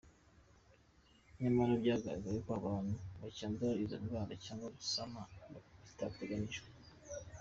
[1.41, 5.19] Nyamara byagaragaye ko abantu bacyandura izo ndwara cyangwa bagasama
[5.83, 6.61] batabiteganyije.